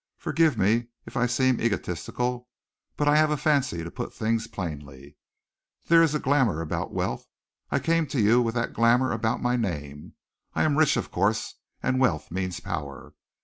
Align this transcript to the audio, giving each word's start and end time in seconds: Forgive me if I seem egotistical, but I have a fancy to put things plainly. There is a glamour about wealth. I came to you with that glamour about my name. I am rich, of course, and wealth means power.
Forgive 0.17 0.57
me 0.57 0.87
if 1.05 1.15
I 1.15 1.27
seem 1.27 1.61
egotistical, 1.61 2.49
but 2.97 3.07
I 3.07 3.17
have 3.17 3.29
a 3.29 3.37
fancy 3.37 3.83
to 3.83 3.91
put 3.91 4.11
things 4.11 4.47
plainly. 4.47 5.15
There 5.85 6.01
is 6.01 6.15
a 6.15 6.19
glamour 6.19 6.59
about 6.59 6.91
wealth. 6.91 7.27
I 7.69 7.77
came 7.77 8.07
to 8.07 8.19
you 8.19 8.41
with 8.41 8.55
that 8.55 8.73
glamour 8.73 9.11
about 9.11 9.43
my 9.43 9.55
name. 9.57 10.15
I 10.55 10.63
am 10.63 10.75
rich, 10.79 10.97
of 10.97 11.11
course, 11.11 11.53
and 11.83 11.99
wealth 11.99 12.31
means 12.31 12.59
power. 12.59 13.13